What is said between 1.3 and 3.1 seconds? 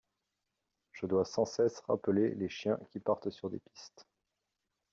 cesse rappeler les chiens qui